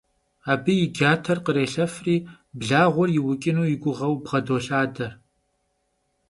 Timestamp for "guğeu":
3.83-4.13